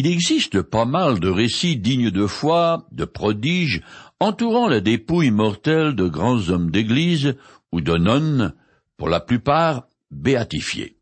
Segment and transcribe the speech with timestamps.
[0.00, 3.82] Il existe pas mal de récits dignes de foi, de prodiges,
[4.20, 7.34] entourant la dépouille mortelle de grands hommes d'église
[7.72, 8.54] ou de nonnes,
[8.96, 11.00] pour la plupart béatifiés.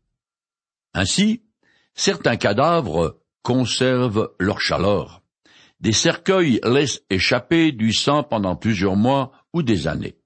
[0.95, 1.43] Ainsi,
[1.93, 5.21] certains cadavres conservent leur chaleur.
[5.79, 10.17] Des cercueils laissent échapper du sang pendant plusieurs mois ou des années.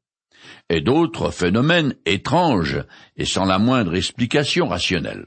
[0.69, 2.85] Et d'autres phénomènes étranges
[3.17, 5.25] et sans la moindre explication rationnelle.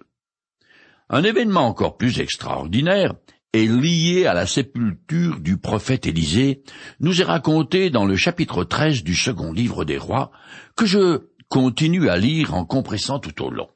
[1.11, 3.13] Un événement encore plus extraordinaire
[3.55, 6.65] est lié à la sépulture du prophète Élisée,
[6.99, 10.33] nous est raconté dans le chapitre 13 du second livre des rois,
[10.77, 13.71] que je continue à lire en compressant tout au long.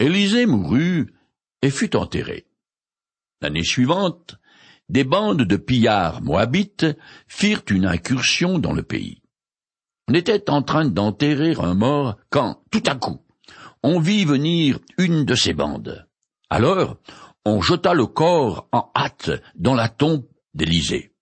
[0.00, 1.14] Élisée mourut
[1.62, 2.46] et fut enterré.
[3.40, 4.36] L'année suivante,
[4.88, 6.86] des bandes de pillards moabites
[7.28, 9.22] firent une incursion dans le pays.
[10.08, 13.20] On était en train d'enterrer un mort quand, tout à coup,
[13.84, 16.08] on vit venir une de ces bandes.
[16.50, 16.98] Alors,
[17.46, 21.12] on jeta le corps en hâte dans la tombe d'Élysée.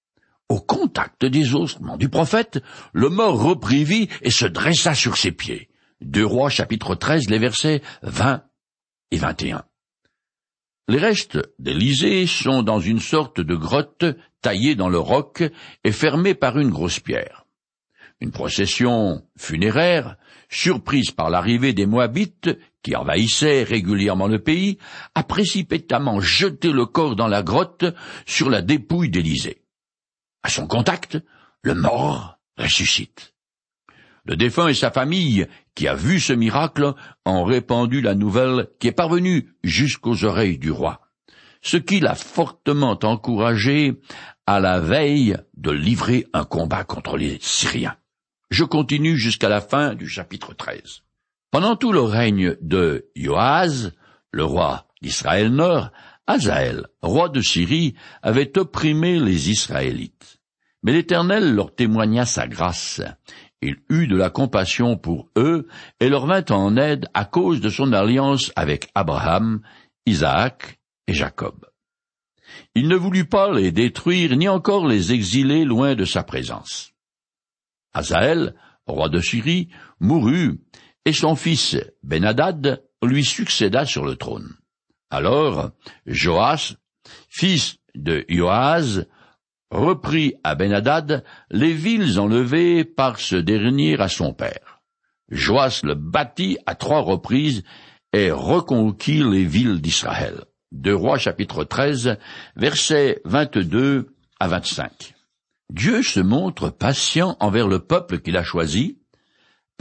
[0.49, 2.63] Au contact des ossements du prophète,
[2.95, 5.69] le mort reprit vie et se dressa sur ses pieds.
[6.01, 8.43] Deux rois chapitre 13, les versets 20
[9.11, 9.65] et 21.
[10.89, 14.07] Les restes d'Élysée sont dans une sorte de grotte
[14.41, 15.45] taillée dans le roc
[15.85, 17.45] et fermée par une grosse pierre.
[18.21, 20.17] Une procession funéraire,
[20.49, 22.51] surprise par l'arrivée des Moabites,
[22.85, 24.79] qui envahissait régulièrement le pays,
[25.17, 27.87] a précipitamment jeté le corps dans la grotte
[28.27, 29.63] sur la dépouille d'Élysée.
[30.45, 31.19] À son contact,
[31.63, 33.35] le mort ressuscite.
[34.27, 38.89] Le défunt et sa famille, qui a vu ce miracle, ont répandu la nouvelle qui
[38.89, 41.01] est parvenue jusqu'aux oreilles du roi,
[41.63, 44.01] ce qui l'a fortement encouragé
[44.47, 47.97] à la veille de livrer un combat contre les Syriens.
[48.51, 51.04] Je continue jusqu'à la fin du chapitre 13.
[51.55, 53.93] Pendant tout le règne de Joaz,
[54.33, 55.93] le roi d'Israël Nord,
[56.27, 60.41] Azaël, roi de Syrie, avait opprimé les Israélites.
[60.83, 63.03] Mais l'Éternel leur témoigna sa grâce.
[63.63, 65.69] Il eut de la compassion pour eux
[66.01, 69.61] et leur vint en aide à cause de son alliance avec Abraham,
[70.07, 71.67] Isaac et Jacob.
[72.75, 76.91] Il ne voulut pas les détruire ni encore les exiler loin de sa présence.
[77.93, 78.57] Azaël,
[78.89, 79.69] roi de Syrie,
[80.01, 80.59] mourut
[81.05, 84.55] et son fils Benadad lui succéda sur le trône.
[85.11, 85.71] Alors
[86.07, 86.75] Joas,
[87.29, 89.07] fils de Joaz,
[89.71, 94.81] reprit à Benadad les villes enlevées par ce dernier à son père.
[95.31, 97.63] Joas le bâtit à trois reprises
[98.13, 100.45] et reconquit les villes d'Israël.
[100.73, 102.19] Deux rois chapitre 13,
[102.57, 105.15] versets 22 à 25.
[105.71, 108.99] Dieu se montre patient envers le peuple qu'il a choisi,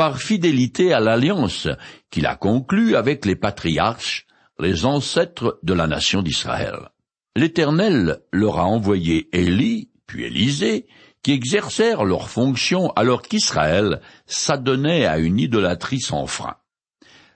[0.03, 1.69] par fidélité à l'alliance
[2.12, 4.28] qu'il a conclue avec les patriarches,
[4.59, 6.90] les ancêtres de la nation d'Israël.
[7.38, 10.88] L'Éternel leur a envoyé Élie, puis Élisée,
[11.24, 16.58] qui exercèrent leurs fonctions alors qu'Israël s'adonnait à une idolâtrie sans frein.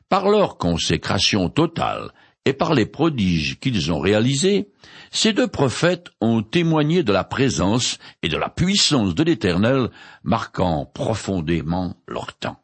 [0.09, 2.11] Par leur consécration totale
[2.47, 4.69] et par les prodiges qu'ils ont réalisés,
[5.11, 9.89] ces deux prophètes ont témoigné de la présence et de la puissance de l'Éternel,
[10.23, 12.61] marquant profondément leur temps.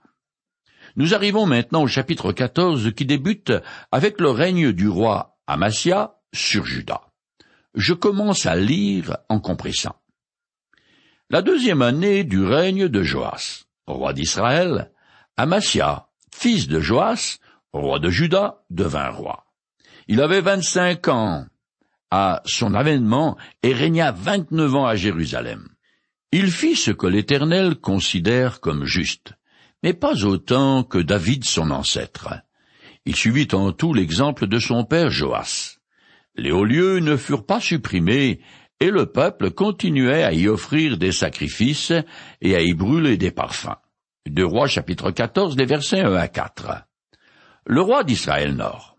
[0.96, 3.52] Nous arrivons maintenant au chapitre 14 qui débute
[3.92, 7.02] avec le règne du roi Amasia sur Juda.
[7.76, 9.98] Je commence à lire en compressant.
[11.30, 14.94] La deuxième année du règne de Joas, roi d'Israël,
[15.36, 17.40] Amasia, fils de Joas,
[17.74, 19.44] roi de Juda, devint roi.
[20.08, 21.46] Il avait vingt-cinq ans
[22.12, 25.68] à son avènement et régna vingt-neuf ans à Jérusalem.
[26.32, 29.34] Il fit ce que l'Éternel considère comme juste,
[29.82, 32.34] mais pas autant que David son ancêtre.
[33.06, 35.78] Il suivit en tout l'exemple de son père Joas.
[36.36, 38.42] Les hauts lieux ne furent pas supprimés,
[38.80, 41.94] et le peuple continuait à y offrir des sacrifices
[42.42, 43.78] et à y brûler des parfums.
[44.28, 46.86] De Rois chapitre 14, des versets 1 à 4.
[47.66, 48.93] Le roi d'Israël Nord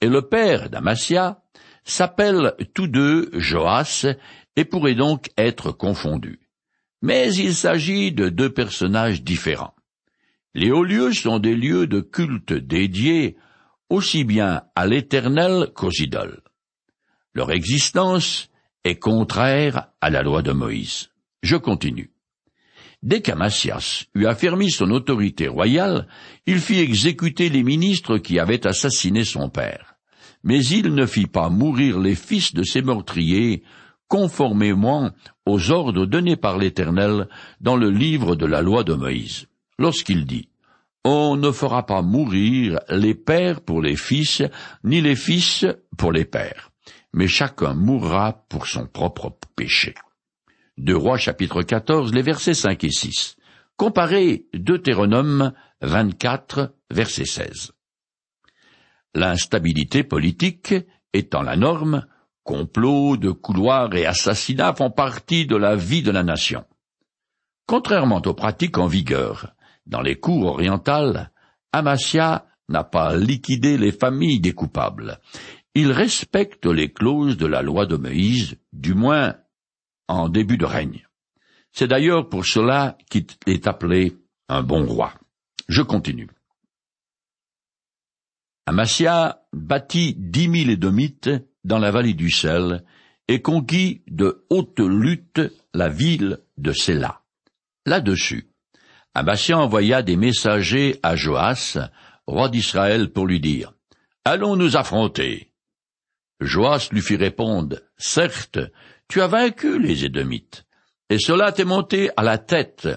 [0.00, 1.42] et le père d'Amasia
[1.84, 4.06] s'appellent tous deux Joas
[4.56, 6.40] et pourraient donc être confondus.
[7.02, 9.74] Mais il s'agit de deux personnages différents.
[10.54, 13.36] Les hauts lieux sont des lieux de culte dédiés
[13.90, 16.42] aussi bien à l'Éternel qu'aux idoles.
[17.34, 18.50] Leur existence
[18.84, 21.10] est contraire à la loi de Moïse.
[21.42, 22.10] Je continue.
[23.02, 26.08] Dès qu'Amasias eut affermi son autorité royale,
[26.46, 29.94] il fit exécuter les ministres qui avaient assassiné son père.
[30.42, 33.62] Mais il ne fit pas mourir les fils de ses meurtriers,
[34.08, 35.10] conformément
[35.46, 37.28] aux ordres donnés par l'Éternel
[37.60, 39.46] dans le livre de la loi de Moïse,
[39.78, 40.48] lorsqu'il dit
[41.04, 44.42] On ne fera pas mourir les pères pour les fils,
[44.82, 45.66] ni les fils
[45.96, 46.70] pour les pères,
[47.12, 49.94] mais chacun mourra pour son propre péché.
[50.78, 53.36] Deux Rois chapitre 14, les versets 5 et 6.
[53.76, 57.72] Comparez Deutéronome 24, verset 16.
[59.12, 60.76] L'instabilité politique
[61.12, 62.06] étant la norme,
[62.44, 66.64] complots de couloirs et assassinats font partie de la vie de la nation.
[67.66, 69.52] Contrairement aux pratiques en vigueur
[69.84, 71.32] dans les cours orientales,
[71.72, 75.18] Amasia n'a pas liquidé les familles des coupables.
[75.74, 79.34] Il respecte les clauses de la loi de Moïse, du moins
[80.08, 81.06] en début de règne.
[81.72, 84.16] C'est d'ailleurs pour cela qu'il est appelé
[84.48, 85.14] un bon roi.
[85.68, 86.28] Je continue.
[88.66, 91.30] Amasia bâtit dix mille édomites
[91.64, 92.84] dans la vallée du sel
[93.28, 95.40] et conquit de haute lutte
[95.74, 97.22] la ville de Séla.
[97.86, 98.50] Là-dessus,
[99.14, 101.78] Amasia envoya des messagers à Joas,
[102.26, 103.72] roi d'Israël, pour lui dire
[104.24, 105.52] Allons nous affronter.
[106.40, 108.58] Joas lui fit répondre Certes,
[109.08, 110.66] tu as vaincu les Édomites,
[111.10, 112.88] et cela t'est monté à la tête.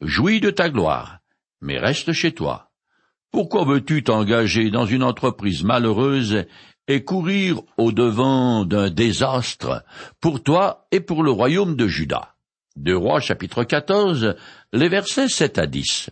[0.00, 1.18] Jouis de ta gloire,
[1.60, 2.70] mais reste chez toi.
[3.30, 6.46] Pourquoi veux-tu t'engager dans une entreprise malheureuse
[6.88, 9.84] et courir au devant d'un désastre
[10.20, 12.34] pour toi et pour le royaume de Juda?
[12.76, 14.36] Deux Rois chapitre 14,
[14.72, 16.10] les versets 7 à 10.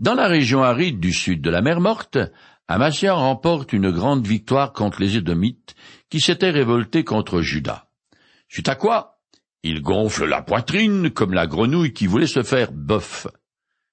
[0.00, 2.18] Dans la région aride du sud de la mer Morte,
[2.66, 5.74] Amasia remporte une grande victoire contre les Édomites
[6.08, 7.89] qui s'étaient révoltés contre Juda.
[8.50, 9.20] Suite à quoi,
[9.62, 13.28] il gonfle la poitrine comme la grenouille qui voulait se faire bœuf.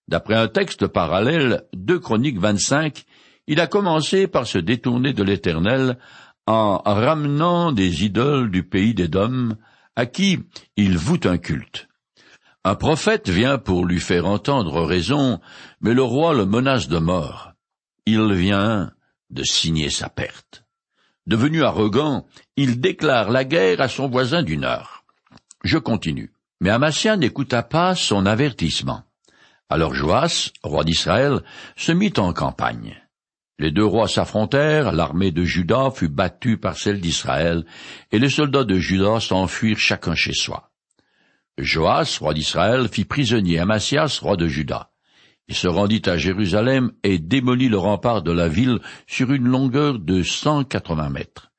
[0.07, 3.03] D'après un texte parallèle de Chroniques 25,
[3.45, 5.99] il a commencé par se détourner de l'Éternel
[6.47, 9.55] en ramenant des idoles du pays d'Édom
[9.95, 10.39] à qui
[10.75, 11.87] il voue un culte.
[12.63, 15.39] Un prophète vient pour lui faire entendre raison,
[15.81, 17.51] mais le roi le menace de mort.
[18.07, 18.91] Il vient
[19.29, 20.66] de signer sa perte.
[21.27, 22.25] Devenu arrogant,
[22.55, 25.03] il déclare la guerre à son voisin du nord.
[25.63, 26.31] Je continue.
[26.61, 29.03] Mais Amasia n'écouta pas son avertissement.
[29.69, 31.41] Alors Joas, roi d'Israël,
[31.75, 32.95] se mit en campagne.
[33.59, 37.65] Les deux rois s'affrontèrent, l'armée de Juda fut battue par celle d'Israël,
[38.11, 40.71] et les soldats de Juda s'enfuirent chacun chez soi.
[41.57, 44.91] Joas, roi d'Israël, fit prisonnier Amasias, roi de Juda.
[45.49, 49.97] Il se rendit à Jérusalem et démolit le rempart de la ville sur une longueur
[49.97, 51.51] de cent quatre-vingts mètres.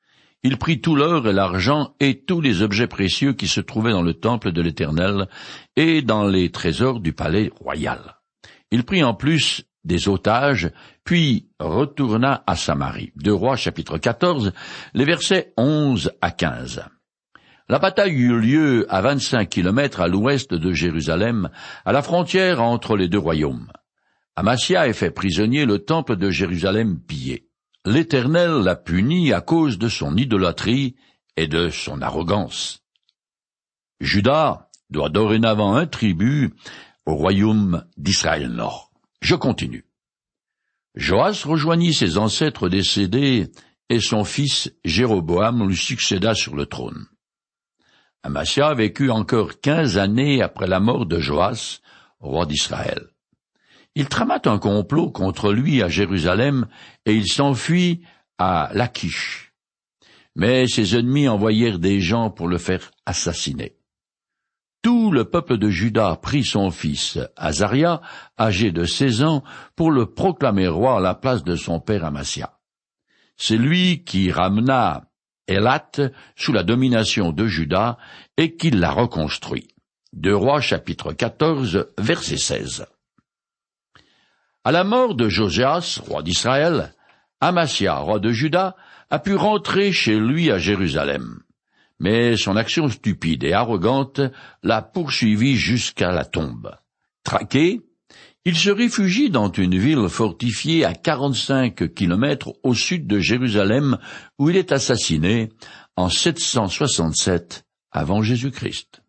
[0.43, 4.03] Il prit tout l'or et l'argent et tous les objets précieux qui se trouvaient dans
[4.03, 5.27] le temple de l'Éternel
[5.75, 8.15] et dans les trésors du palais royal.
[8.71, 10.71] Il prit en plus des otages,
[11.03, 13.11] puis retourna à Samarie.
[13.15, 14.53] Deux Rois chapitre 14,
[14.93, 16.85] les versets 11 à 15.
[17.67, 21.49] La bataille eut lieu à vingt-cinq kilomètres à l'ouest de Jérusalem,
[21.85, 23.67] à la frontière entre les deux royaumes.
[24.39, 27.49] Amasia ait fait prisonnier le temple de Jérusalem pillé.
[27.85, 30.95] L'Éternel l'a puni à cause de son idolâtrie
[31.35, 32.81] et de son arrogance.
[33.99, 36.53] Judas doit dorénavant un tribut
[37.05, 38.91] au royaume d'Israël Nord.
[39.21, 39.85] Je continue.
[40.95, 43.51] Joas rejoignit ses ancêtres décédés
[43.89, 47.07] et son fils Jéroboam lui succéda sur le trône.
[48.23, 51.81] Amasia vécut encore quinze années après la mort de Joas,
[52.21, 53.09] roi d'Israël.
[53.95, 56.67] Il trama un complot contre lui à Jérusalem
[57.05, 58.01] et il s'enfuit
[58.37, 59.53] à Lachish.
[60.35, 63.75] Mais ses ennemis envoyèrent des gens pour le faire assassiner.
[64.81, 68.01] Tout le peuple de Juda prit son fils, Azaria,
[68.39, 69.43] âgé de seize ans,
[69.75, 72.59] pour le proclamer roi à la place de son père Amasia.
[73.35, 75.09] C'est lui qui ramena
[75.47, 75.91] Elat
[76.35, 77.97] sous la domination de Juda
[78.37, 79.67] et qui l'a reconstruit.
[80.13, 82.85] Deux Rois chapitre 14 verset 16.
[84.69, 86.93] À la mort de Josias, roi d'Israël,
[87.41, 88.75] Amasia, roi de Juda,
[89.09, 91.39] a pu rentrer chez lui à Jérusalem
[91.99, 94.21] mais son action stupide et arrogante
[94.61, 96.75] l'a poursuivi jusqu'à la tombe.
[97.23, 97.81] Traqué,
[98.45, 103.97] il se réfugie dans une ville fortifiée à quarante-cinq kilomètres au sud de Jérusalem
[104.37, 105.49] où il est assassiné
[105.95, 109.01] en 767 avant Jésus-Christ.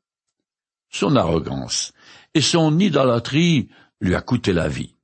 [0.88, 1.92] Son arrogance
[2.32, 3.68] et son idolâtrie
[4.00, 4.94] lui a coûté la vie.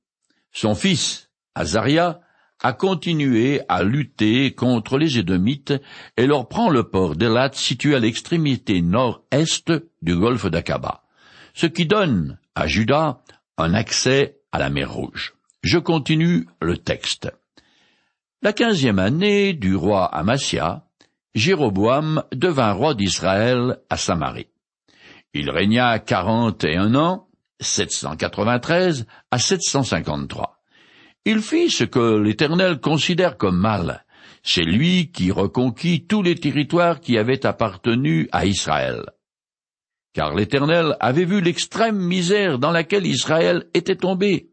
[0.59, 2.19] Son fils, Azaria,
[2.63, 5.75] a continué à lutter contre les Édomites
[6.17, 9.71] et leur prend le port d'Elat situé à l'extrémité nord-est
[10.01, 11.03] du golfe d'Aqaba,
[11.53, 13.21] ce qui donne à Juda
[13.59, 15.35] un accès à la mer Rouge.
[15.61, 17.31] Je continue le texte.
[18.41, 20.87] La quinzième année du roi Amasia,
[21.35, 24.49] Jéroboam devint roi d'Israël à Samarie.
[25.35, 27.26] Il régna quarante et un ans,
[27.59, 30.61] 793 à 753.
[31.25, 34.05] Il fit ce que l'Éternel considère comme mal,
[34.43, 39.03] C'est lui qui reconquit tous les territoires qui avaient appartenu à Israël.
[40.13, 44.51] Car l'Éternel avait vu l'extrême misère dans laquelle Israël était tombé.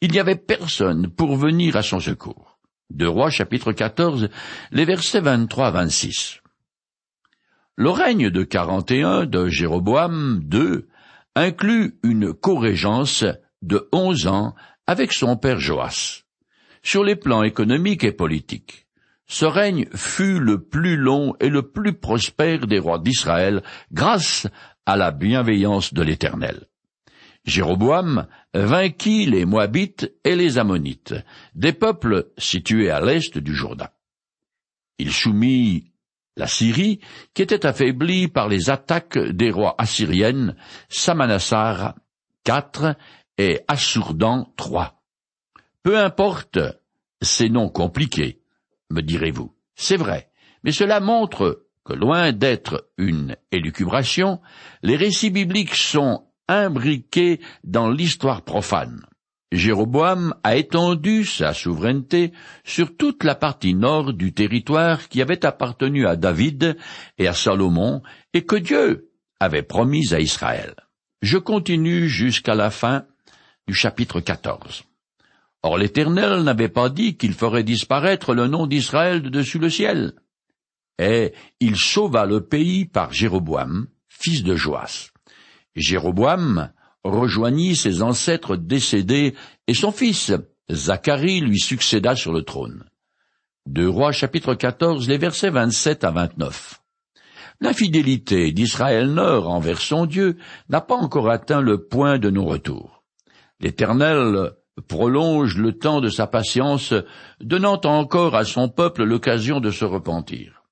[0.00, 2.58] Il n'y avait personne pour venir à son secours.
[2.90, 4.28] De Rois chapitre 14,
[4.70, 6.40] les versets 23 à 26.
[7.76, 10.84] Le règne de 41 de Jéroboam II
[11.34, 13.24] inclut une corégence
[13.62, 14.54] de onze ans
[14.86, 16.22] avec son père Joas.
[16.82, 18.86] Sur les plans économiques et politiques,
[19.26, 24.46] ce règne fut le plus long et le plus prospère des rois d'Israël grâce
[24.86, 26.66] à la bienveillance de l'Éternel.
[27.46, 31.14] Jéroboam vainquit les Moabites et les Ammonites,
[31.54, 33.88] des peuples situés à l'est du Jourdain.
[34.98, 35.93] Il soumit
[36.36, 37.00] la Syrie,
[37.32, 40.56] qui était affaiblie par les attaques des rois assyriennes
[40.88, 41.94] Samanassar
[42.46, 42.94] IV
[43.38, 44.88] et Assourdan III.
[45.82, 46.58] Peu importe
[47.22, 48.40] ces noms compliqués,
[48.90, 49.54] me direz-vous.
[49.74, 50.30] C'est vrai,
[50.62, 54.40] mais cela montre que loin d'être une élucubration,
[54.82, 59.04] les récits bibliques sont imbriqués dans l'histoire profane.
[59.54, 62.32] Jéroboam a étendu sa souveraineté
[62.64, 66.76] sur toute la partie nord du territoire qui avait appartenu à David
[67.18, 70.74] et à Salomon et que Dieu avait promis à Israël.
[71.22, 73.04] Je continue jusqu'à la fin
[73.68, 74.82] du chapitre 14.
[75.62, 80.14] Or l'Éternel n'avait pas dit qu'il ferait disparaître le nom d'Israël de dessus le ciel.
[80.98, 85.10] Et il sauva le pays par Jéroboam, fils de Joas.
[85.76, 86.72] Jéroboam
[87.04, 89.34] rejoignit ses ancêtres décédés
[89.66, 90.32] et son fils,
[90.70, 92.84] Zacharie, lui succéda sur le trône.
[93.66, 96.80] Deux Rois chapitre 14, les versets 27 à 29.
[97.60, 100.36] L'infidélité d'Israël Nord envers son Dieu
[100.68, 103.04] n'a pas encore atteint le point de non-retour.
[103.60, 104.52] L'Éternel
[104.88, 106.92] prolonge le temps de sa patience,
[107.40, 110.64] donnant encore à son peuple l'occasion de se repentir.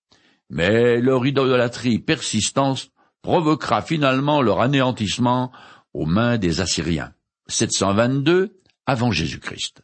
[0.50, 2.90] Mais leur idolâtrie persistante
[3.22, 5.52] provoquera finalement leur anéantissement
[5.94, 7.12] aux mains des Assyriens.
[7.48, 9.82] 722 avant Jésus-Christ.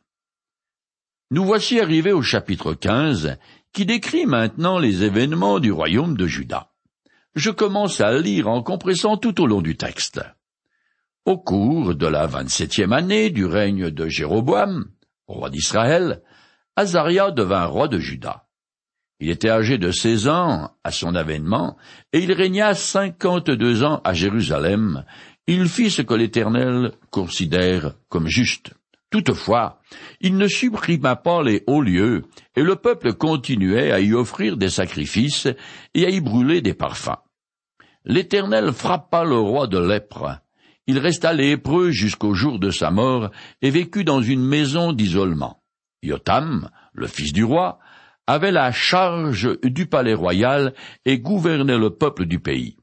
[1.30, 3.36] Nous voici arrivés au chapitre 15
[3.72, 6.70] qui décrit maintenant les événements du royaume de Juda.
[7.34, 10.20] Je commence à lire en compressant tout au long du texte.
[11.24, 14.90] Au cours de la vingt-septième année du règne de Jéroboam,
[15.26, 16.22] roi d'Israël,
[16.76, 18.46] Azaria devint roi de Juda.
[19.20, 21.76] Il était âgé de seize ans à son avènement,
[22.12, 25.04] et il régna cinquante-deux ans à Jérusalem,
[25.50, 28.74] il fit ce que l'Éternel considère comme juste.
[29.10, 29.80] Toutefois,
[30.20, 34.68] il ne supprima pas les hauts lieux, et le peuple continuait à y offrir des
[34.68, 35.48] sacrifices
[35.94, 37.16] et à y brûler des parfums.
[38.04, 40.38] L'Éternel frappa le roi de lèpre.
[40.86, 43.30] Il resta lépreux jusqu'au jour de sa mort
[43.62, 45.62] et vécut dans une maison d'isolement.
[46.02, 47.78] Yotam, le fils du roi,
[48.26, 50.74] avait la charge du palais royal
[51.06, 52.76] et gouvernait le peuple du pays.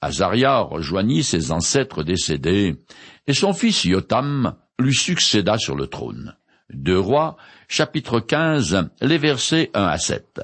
[0.00, 2.76] Azaria rejoignit ses ancêtres décédés,
[3.26, 6.36] et son fils Yotam lui succéda sur le trône.
[6.70, 7.36] Deux rois,
[7.66, 10.40] chapitre 15, les versets 1 à 7.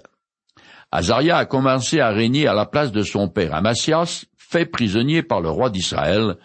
[0.91, 5.41] Azaria a commencé à régner à la place de son père Amasias, fait prisonnier par
[5.41, 6.37] le roi d'Israël,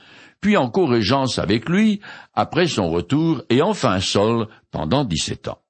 [0.41, 1.99] puis en co-régence avec lui,
[2.33, 5.61] après son retour, et enfin Saul pendant dix-sept ans,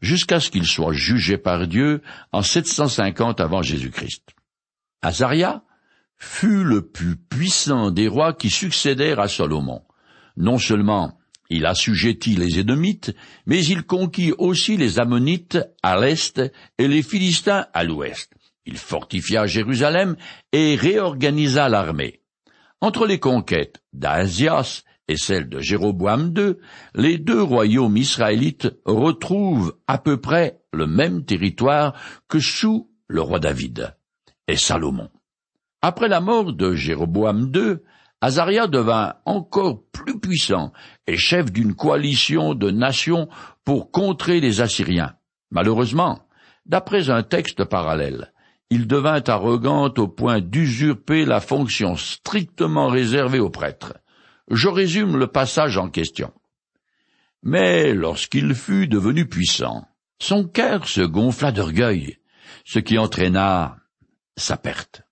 [0.00, 4.30] jusqu'à ce qu'il soit jugé par Dieu en 750 avant Jésus-Christ.
[5.00, 5.62] Azaria
[6.22, 9.82] fut le plus puissant des rois qui succédèrent à Salomon.
[10.36, 11.18] Non seulement
[11.50, 13.12] il assujettit les Édomites,
[13.44, 16.40] mais il conquit aussi les Ammonites à l'est
[16.78, 18.32] et les Philistins à l'ouest.
[18.66, 20.14] Il fortifia Jérusalem
[20.52, 22.20] et réorganisa l'armée.
[22.80, 26.54] Entre les conquêtes d'Asias et celles de Jéroboam II,
[26.94, 31.94] les deux royaumes israélites retrouvent à peu près le même territoire
[32.28, 33.96] que sous le roi David
[34.46, 35.10] et Salomon.
[35.82, 37.78] Après la mort de Jéroboam II,
[38.20, 40.72] Azaria devint encore plus puissant
[41.08, 43.28] et chef d'une coalition de nations
[43.64, 45.16] pour contrer les Assyriens.
[45.50, 46.24] Malheureusement,
[46.66, 48.32] d'après un texte parallèle,
[48.70, 53.94] il devint arrogant au point d'usurper la fonction strictement réservée aux prêtres.
[54.48, 56.32] Je résume le passage en question.
[57.42, 59.88] Mais lorsqu'il fut devenu puissant,
[60.20, 62.18] son cœur se gonfla d'orgueil,
[62.64, 63.78] ce qui entraîna
[64.36, 65.02] sa perte.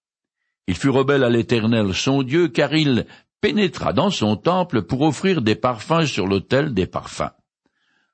[0.71, 3.05] Il fut rebelle à l'Éternel son Dieu, car il
[3.41, 7.33] pénétra dans son temple pour offrir des parfums sur l'autel des parfums.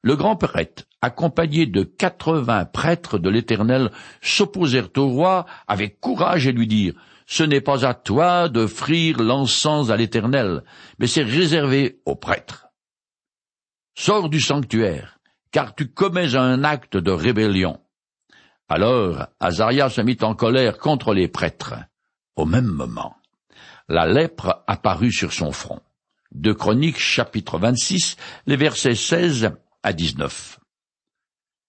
[0.01, 3.91] Le grand prêtre, accompagné de quatre-vingts prêtres de l'Éternel,
[4.23, 6.95] s'opposèrent au roi avec courage et lui dirent
[7.27, 10.65] Ce n'est pas à toi d'offrir l'encens à l'Éternel,
[10.99, 12.69] mais c'est réservé aux prêtres.
[13.95, 15.19] Sors du sanctuaire,
[15.51, 17.79] car tu commets un acte de rébellion.
[18.67, 21.75] Alors Azaria se mit en colère contre les prêtres.
[22.37, 23.17] Au même moment,
[23.89, 25.81] la lèpre apparut sur son front.
[26.33, 28.17] De Chroniques chapitre 26,
[28.47, 29.53] les versets 16
[29.83, 30.61] à 19.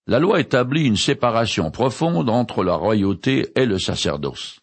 [0.07, 4.59] La loi établit une séparation profonde entre la royauté et le sacerdoce.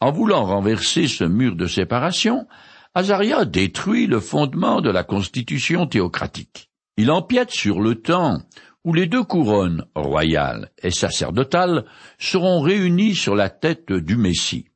[0.00, 2.46] En voulant renverser ce mur de séparation,
[2.94, 6.70] Azaria détruit le fondement de la constitution théocratique.
[6.96, 8.38] Il empiète sur le temps
[8.84, 11.84] où les deux couronnes, royale et sacerdotale,
[12.18, 14.66] seront réunies sur la tête du Messie.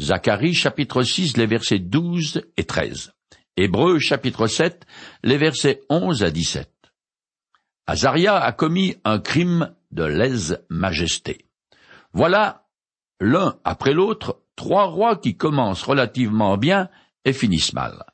[0.00, 3.12] Zacharie chapitre 6 les versets 12 et 13.
[3.58, 4.86] Hébreux chapitre 7
[5.22, 6.70] les versets 11 à 17.
[7.86, 11.44] Azaria a commis un crime de lèse-majesté.
[12.14, 12.64] Voilà,
[13.20, 16.88] l'un après l'autre, trois rois qui commencent relativement bien
[17.26, 18.04] et finissent mal.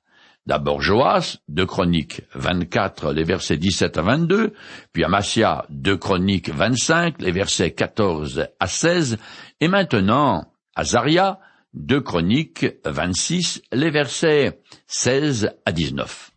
[0.44, 4.54] D'abord Joas, deux Chroniques 24, les versets 17 à 22,
[4.92, 9.18] puis Amasia, deux Chroniques 25, les versets 14 à 16,
[9.60, 11.38] et maintenant Azaria,
[11.76, 16.32] deux Chroniques 26, les versets 16 à 19.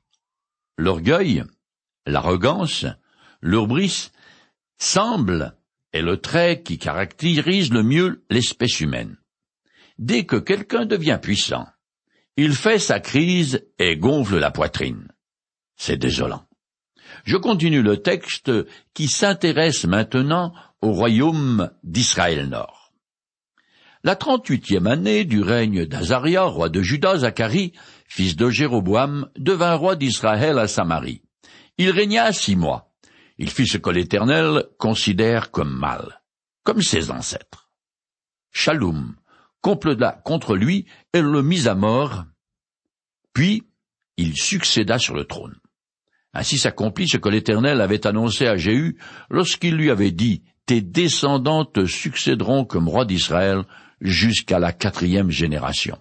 [0.77, 1.45] L'orgueil,
[2.05, 2.85] l'arrogance,
[3.41, 4.11] l'urbris
[4.77, 5.55] semble
[5.93, 9.15] est le trait qui caractérise le mieux l'espèce humaine.
[9.97, 11.67] Dès que quelqu'un devient puissant,
[12.35, 15.07] il fait sa crise et gonfle la poitrine.
[15.77, 16.45] C'est désolant.
[17.23, 18.51] Je continue le texte
[18.93, 22.78] qui s'intéresse maintenant au royaume d'Israël Nord.
[24.01, 27.73] La trente-huitième année du règne d'Azaria, roi de Juda, Zacharie,
[28.07, 31.21] fils de Jéroboam, devint roi d'Israël à Samarie.
[31.77, 32.93] Il régna six mois.
[33.37, 36.21] Il fit ce que l'Éternel considère comme mal,
[36.63, 37.69] comme ses ancêtres.
[38.51, 39.15] Shalom,
[39.59, 42.23] complota contre lui et le mit à mort,
[43.33, 43.67] puis
[44.15, 45.57] il succéda sur le trône.
[46.33, 48.97] Ainsi s'accomplit ce que l'Éternel avait annoncé à Jéhu
[49.29, 53.65] lorsqu'il lui avait dit Tes descendantes succéderont comme roi d'Israël
[54.01, 55.97] jusqu'à la quatrième génération.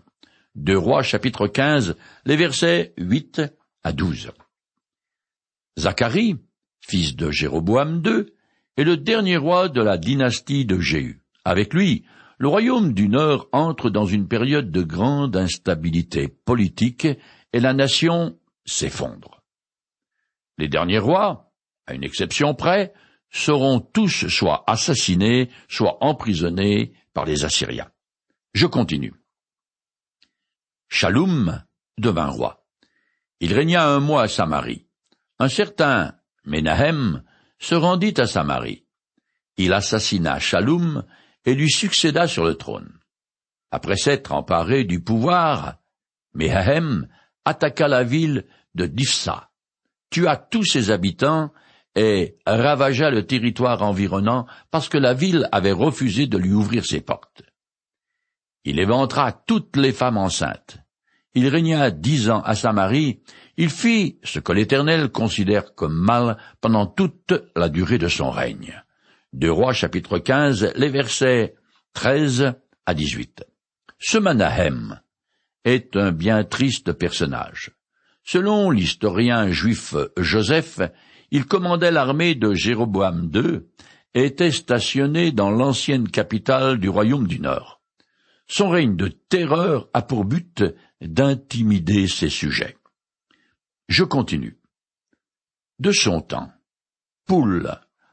[0.54, 3.42] Deux Rois chapitre 15, les versets 8
[3.82, 4.32] à 12.
[5.78, 6.36] Zacharie,
[6.80, 8.26] fils de Jéroboam II,
[8.76, 11.22] est le dernier roi de la dynastie de Jéhu.
[11.44, 12.04] Avec lui,
[12.38, 17.06] le royaume du Nord entre dans une période de grande instabilité politique
[17.52, 19.42] et la nation s'effondre.
[20.58, 21.52] Les derniers rois,
[21.86, 22.92] à une exception près,
[23.30, 27.90] seront tous soit assassinés, soit emprisonnés par les Assyriens.
[28.54, 29.14] Je continue.
[30.88, 31.62] Shalom
[31.98, 32.64] devint roi.
[33.40, 34.86] Il régna un mois à Samarie.
[35.38, 36.14] Un certain
[36.44, 37.22] Menahem
[37.58, 38.84] se rendit à Samarie.
[39.56, 41.04] Il assassina Shalom
[41.44, 42.98] et lui succéda sur le trône.
[43.70, 45.76] Après s'être emparé du pouvoir,
[46.34, 47.08] Mehahem
[47.44, 49.50] attaqua la ville de Difsa,
[50.10, 51.52] tua tous ses habitants
[51.98, 57.00] et ravagea le territoire environnant parce que la ville avait refusé de lui ouvrir ses
[57.00, 57.42] portes.
[58.64, 60.78] Il éventra toutes les femmes enceintes.
[61.34, 63.20] Il régna dix ans à Samarie,
[63.56, 68.80] il fit ce que l'Éternel considère comme mal pendant toute la durée de son règne.
[69.32, 71.56] Deux Rois chapitre 15, les versets
[71.94, 72.54] 13
[72.86, 73.44] à 18.
[73.98, 75.00] Ce Manahem
[75.64, 77.72] est un bien triste personnage.
[78.22, 80.80] Selon l'historien juif Joseph,
[81.30, 83.60] il commandait l'armée de Jéroboam II
[84.14, 87.80] et était stationné dans l'ancienne capitale du royaume du Nord.
[88.46, 90.64] Son règne de terreur a pour but
[91.02, 92.76] d'intimider ses sujets.
[93.88, 94.58] Je continue.
[95.78, 96.50] De son temps,
[97.26, 97.70] Poul,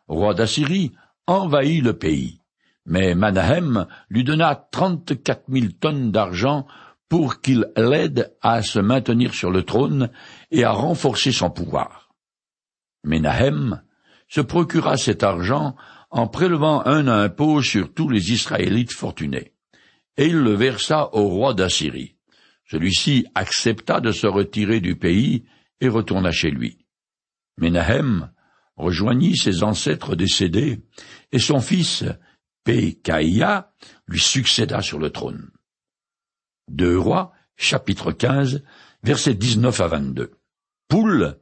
[0.07, 0.91] roi d'Assyrie,
[1.25, 2.41] envahit le pays.
[2.85, 6.67] Mais Manahem lui donna trente-quatre mille tonnes d'argent
[7.09, 10.09] pour qu'il l'aide à se maintenir sur le trône
[10.51, 12.04] et à renforcer son pouvoir.
[13.05, 13.81] Menahem
[14.27, 15.75] se procura cet argent
[16.09, 19.53] en prélevant un impôt sur tous les Israélites fortunés,
[20.17, 22.15] et il le versa au roi d'Assyrie.
[22.69, 25.45] Celui-ci accepta de se retirer du pays
[25.81, 26.85] et retourna chez lui.
[27.57, 28.31] Menahem
[28.75, 30.81] rejoignit ses ancêtres décédés,
[31.31, 32.03] et son fils,
[32.63, 33.71] Pécaïa,
[34.07, 35.51] lui succéda sur le trône.
[36.67, 38.63] Deux rois, chapitre 15,
[39.03, 40.31] versets 19 à 22.
[40.87, 41.37] Poul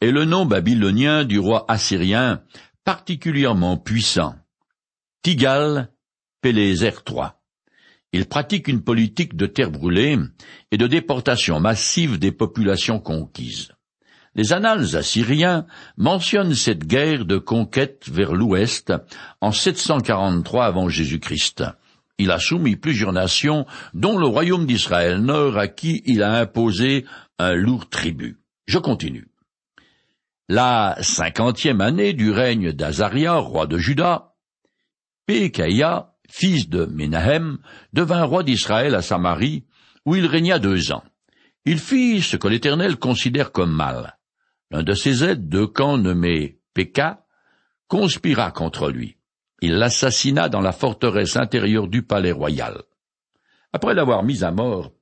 [0.00, 2.42] est le nom babylonien du roi assyrien
[2.84, 4.34] particulièrement puissant.
[5.22, 5.90] Tigal,
[6.40, 7.32] Pélézer III.
[8.12, 10.16] Il pratique une politique de terre brûlée
[10.70, 13.72] et de déportation massive des populations conquises.
[14.34, 18.92] Les annales assyriens mentionnent cette guerre de conquête vers l'ouest
[19.40, 21.64] en 743 avant Jésus-Christ.
[22.18, 27.04] Il a soumis plusieurs nations, dont le royaume d'Israël Nord, à qui il a imposé
[27.38, 28.38] un lourd tribut.
[28.66, 29.28] Je continue.
[30.50, 34.34] La cinquantième année du règne d'Azaria, roi de Juda,
[35.26, 37.58] Pékaïa, fils de Ménahem,
[37.92, 39.66] devint roi d'Israël à Samarie,
[40.06, 41.04] où il régna deux ans.
[41.66, 44.16] Il fit ce que l'Éternel considère comme mal.
[44.70, 47.26] L'un de ses aides de camp nommé Péka
[47.86, 49.18] conspira contre lui.
[49.60, 52.84] Il l'assassina dans la forteresse intérieure du palais royal.
[53.74, 54.92] Après l'avoir mis à mort,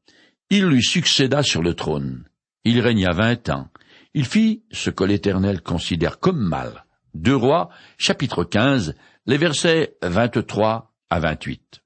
[0.50, 2.24] il lui succéda sur le trône.
[2.64, 3.68] Il régna vingt ans.
[4.16, 6.87] Il fit ce que l'Éternel considère comme mal.
[7.12, 8.94] Deux rois, chapitre 15,
[9.26, 11.83] les versets 23 à 28.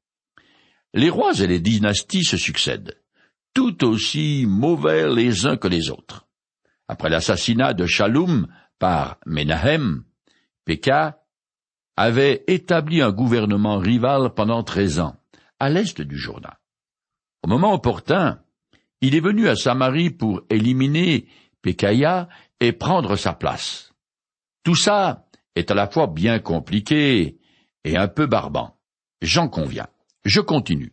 [0.94, 3.02] Les rois et les dynasties se succèdent,
[3.52, 6.28] tout aussi mauvais les uns que les autres.
[6.86, 8.46] Après l'assassinat de Shalom
[8.78, 10.04] par Menahem,
[10.64, 11.24] Péka
[11.96, 15.16] avait établi un gouvernement rival pendant treize ans,
[15.58, 16.54] à l'est du Jourdain.
[17.42, 18.40] Au moment opportun,
[19.00, 21.26] il est venu à Samarie pour éliminer
[21.62, 22.28] Pécaïa
[22.60, 23.92] et prendre sa place.
[24.62, 27.38] Tout ça est à la fois bien compliqué
[27.84, 28.76] et un peu barbant.
[29.22, 29.88] J'en conviens.
[30.24, 30.92] Je continue.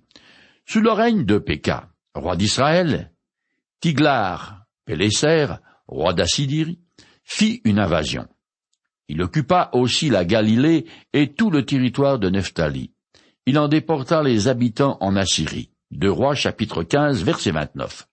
[0.65, 3.13] Sous le règne de Péka, roi d'Israël,
[3.79, 5.47] Tiglar, Péléser,
[5.87, 6.79] roi d'Assyrie,
[7.23, 8.27] fit une invasion.
[9.09, 12.91] Il occupa aussi la Galilée et tout le territoire de Nephtali.
[13.45, 15.71] Il en déporta les habitants en Assyrie.
[16.03, 18.07] Rois chapitre 15 verset 29.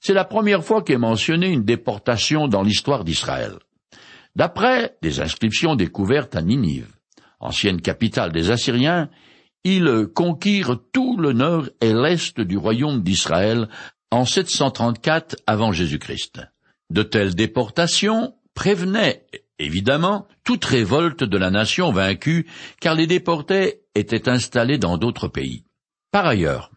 [0.00, 3.54] C'est la première fois qu'est mentionnée une déportation dans l'histoire d'Israël.
[4.34, 6.92] D'après des inscriptions découvertes à Ninive,
[7.40, 9.08] ancienne capitale des Assyriens,
[9.64, 13.68] ils conquirent tout le nord et l'est du royaume d'Israël
[14.10, 16.40] en 734 avant Jésus-Christ.
[16.90, 19.26] De telles déportations prévenaient
[19.58, 22.46] évidemment toute révolte de la nation vaincue
[22.80, 25.64] car les déportés étaient installés dans d'autres pays.
[26.12, 26.70] Par ailleurs,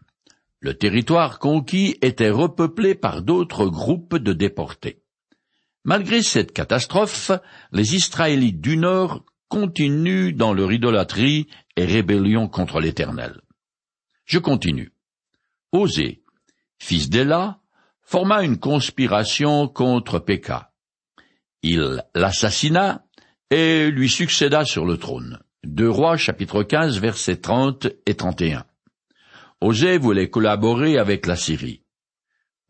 [0.60, 5.02] le territoire conquis était repeuplé par d'autres groupes de déportés.
[5.84, 7.32] Malgré cette catastrophe,
[7.72, 13.40] les Israélites du Nord continuent dans leur idolâtrie et rébellion contre l'Éternel.
[14.26, 14.92] Je continue.
[15.72, 16.22] Osée,
[16.78, 17.60] fils d'Éla,
[18.02, 20.72] forma une conspiration contre Péka.
[21.62, 23.04] Il l'assassina
[23.50, 25.40] et lui succéda sur le trône.
[25.64, 28.64] Deux Rois chapitre 15 versets 30 et 31.
[29.60, 31.82] Osée voulait collaborer avec la Syrie.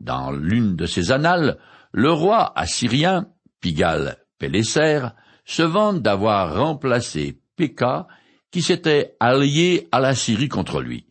[0.00, 1.59] Dans l'une de ses annales,
[1.92, 3.29] le roi assyrien,
[3.61, 5.07] Pigal Péléser,
[5.44, 8.07] se vante d'avoir remplacé Péka,
[8.50, 11.07] qui s'était allié à la Syrie contre lui.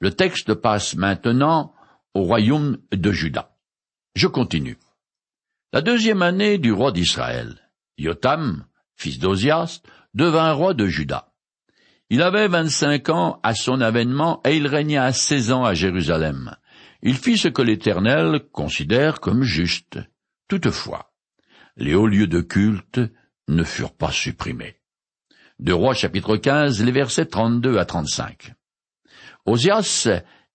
[0.00, 1.74] Le texte passe maintenant
[2.14, 3.56] au royaume de Juda.
[4.14, 4.78] Je continue.
[5.72, 8.64] La deuxième année du roi d'Israël, Yotam,
[8.96, 9.82] fils d'Ozias,
[10.14, 11.33] devint roi de Juda.
[12.10, 16.54] Il avait vingt-cinq ans à son avènement et il régna seize ans à Jérusalem.
[17.02, 19.98] Il fit ce que l'Éternel considère comme juste.
[20.48, 21.12] Toutefois,
[21.76, 23.00] les hauts lieux de culte
[23.48, 24.80] ne furent pas supprimés.
[25.58, 28.52] De Rois chapitre 15, les versets 32 à 35.
[29.46, 30.08] Osias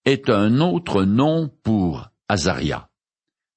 [0.06, 2.90] est un autre nom pour Azaria.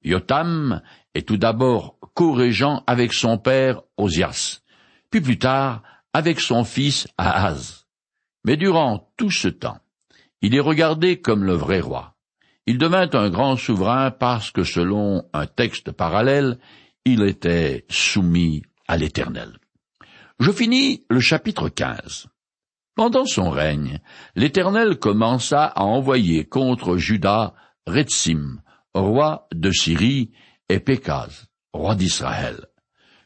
[0.04, 0.82] Yotam
[1.14, 4.60] est tout d'abord co-régent avec son père Osias,
[5.10, 7.81] puis plus tard avec son fils Ahaz.
[8.44, 9.78] Mais durant tout ce temps,
[10.40, 12.14] il est regardé comme le vrai roi.
[12.66, 16.58] Il devint un grand souverain parce que selon un texte parallèle,
[17.04, 19.58] il était soumis à l'Éternel.
[20.38, 22.28] Je finis le chapitre 15.
[22.94, 24.00] Pendant son règne,
[24.36, 27.54] l'Éternel commença à envoyer contre Juda
[27.86, 28.60] Retzim,
[28.94, 30.32] roi de Syrie,
[30.68, 32.66] et Pékaz, roi d'Israël.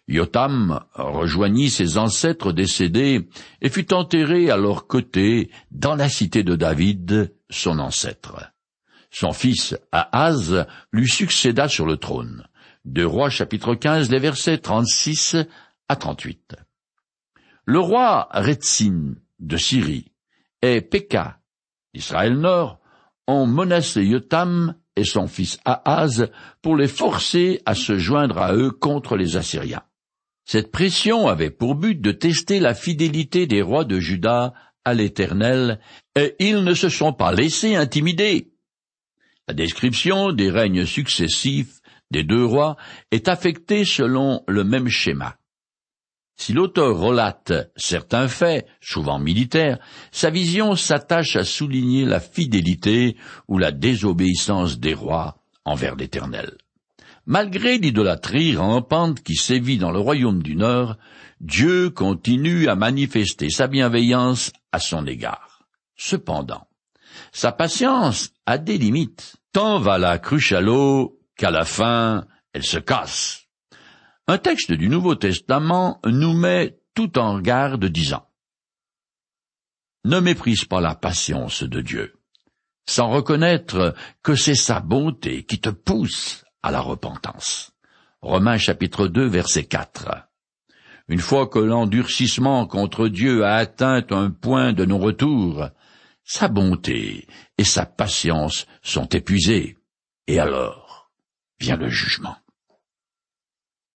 [0.09, 3.29] Yotam rejoignit ses ancêtres décédés
[3.61, 8.53] et fut enterré à leur côté dans la cité de David, son ancêtre.
[9.11, 12.47] Son fils Ahaz lui succéda sur le trône.
[12.85, 15.37] De Rois chapitre 15, les versets 36
[15.89, 16.57] à 38.
[17.65, 20.13] Le roi Retzin de Syrie
[20.63, 21.41] et Péka
[21.93, 22.79] d'Israël Nord
[23.27, 26.31] ont menacé Yotam et son fils Ahaz
[26.63, 29.83] pour les forcer à se joindre à eux contre les Assyriens.
[30.47, 34.55] Cette pression avait pour but de tester la fidélité des rois de Juda
[34.85, 35.81] à l'Éternel,
[36.15, 38.53] et ils ne se sont pas laissés intimider.
[39.49, 41.81] La description des règnes successifs
[42.13, 42.77] des deux rois
[43.11, 45.37] est affectée selon le même schéma.
[46.37, 49.79] Si l'auteur relate certains faits, souvent militaires,
[50.13, 53.17] sa vision s'attache à souligner la fidélité
[53.49, 56.57] ou la désobéissance des rois envers l'Éternel.
[57.27, 60.97] Malgré l'idolâtrie rampante qui sévit dans le royaume du Nord,
[61.41, 65.67] Dieu continue à manifester sa bienveillance à son égard.
[65.97, 66.69] Cependant,
[67.33, 69.37] sa patience a des limites.
[69.53, 73.43] Tant va la cruche à l'eau qu'à la fin, elle se casse.
[74.29, 78.27] Un texte du Nouveau Testament nous met tout en garde disant
[80.07, 82.15] ne méprise pas la patience de Dieu,
[82.89, 87.71] sans reconnaître que c'est sa bonté qui te pousse à la repentance.
[88.23, 90.29] Romains chapitre 2 verset 4.
[91.09, 95.69] Une fois que l'endurcissement contre Dieu a atteint un point de non-retour,
[96.25, 99.79] sa bonté et sa patience sont épuisées.
[100.27, 101.13] Et alors
[101.61, 102.37] vient le jugement.